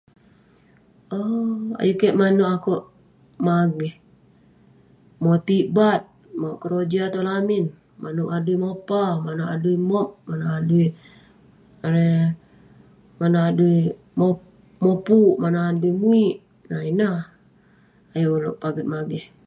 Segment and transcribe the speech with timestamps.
[1.17, 2.83] Ow..ayuk keik monak akouk
[3.45, 3.95] mageh,
[5.23, 7.63] motit bat..keroja tong lamin,
[8.01, 10.83] manouk adui mopa, manouk adui mop, manouk adui
[11.85, 13.75] erei..manouk adui
[14.83, 17.17] mopuk, manouk adui muwik..na ineh
[18.13, 19.25] ayuk ulouk paget mageh..